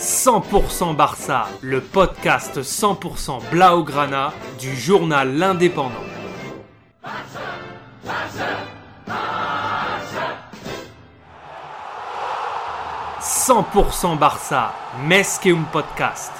[0.00, 5.90] 100% Barça, le podcast 100% Blaugrana du journal L'Indépendant.
[13.20, 14.72] 100% Barça,
[15.06, 16.32] un Podcast.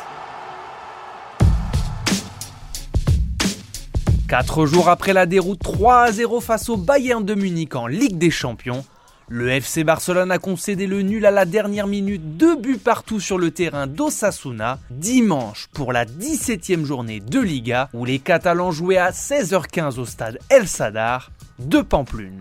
[4.27, 8.31] Quatre jours après la déroute 3 0 face au Bayern de Munich en Ligue des
[8.31, 8.87] Champions,
[9.33, 13.39] le FC Barcelone a concédé le nul à la dernière minute, deux buts partout sur
[13.39, 19.13] le terrain d'Osasuna, dimanche pour la 17e journée de Liga, où les Catalans jouaient à
[19.13, 22.41] 16h15 au stade El Sadar de Pamplune.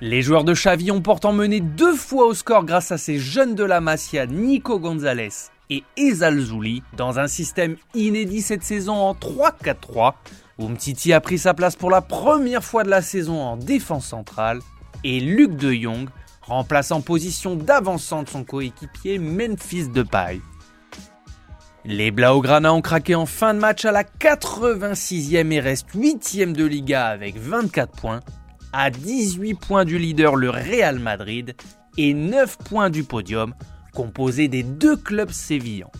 [0.00, 3.56] Les joueurs de Xavi ont pourtant mené deux fois au score grâce à ces jeunes
[3.56, 9.14] de la Masia, Nico Gonzalez et Ezal Zouli, dans un système inédit cette saison en
[9.14, 10.12] 3-4-3,
[10.58, 14.06] où Mtiti a pris sa place pour la première fois de la saison en défense
[14.06, 14.60] centrale,
[15.04, 16.08] et Luc de Jong
[16.42, 20.40] remplace en position d'avancement de son coéquipier Memphis Depay.
[21.84, 26.64] Les Blaugrana ont craqué en fin de match à la 86e et restent 8e de
[26.64, 28.20] Liga avec 24 points,
[28.72, 31.54] à 18 points du leader le Real Madrid
[31.96, 33.54] et 9 points du podium
[33.94, 35.90] composé des deux clubs sévillans.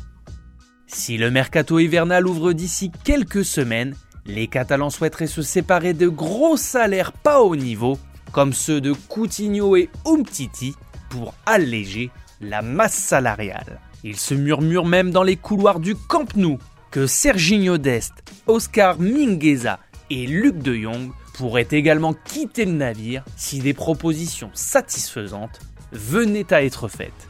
[0.86, 3.94] Si le mercato hivernal ouvre d'ici quelques semaines,
[4.26, 7.98] les Catalans souhaiteraient se séparer de gros salaires pas au niveau
[8.32, 10.74] comme ceux de Coutinho et Umtiti,
[11.08, 13.80] pour alléger la masse salariale.
[14.04, 16.58] Il se murmure même dans les couloirs du Camp Nou
[16.90, 18.12] que Serginho Dest,
[18.46, 25.60] Oscar Mingueza et Luc de Jong pourraient également quitter le navire si des propositions satisfaisantes
[25.92, 27.28] venaient à être faites.